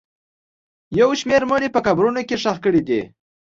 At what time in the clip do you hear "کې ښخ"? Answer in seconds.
2.27-2.57